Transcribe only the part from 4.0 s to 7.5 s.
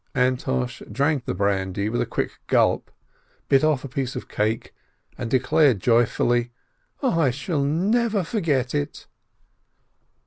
of cake, and declared joyfully, "I